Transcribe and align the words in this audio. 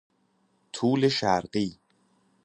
طول 0.73 1.09
شرقی 1.11 1.79